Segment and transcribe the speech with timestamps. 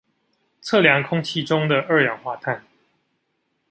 [0.63, 2.63] 測量空氣中的二氧化碳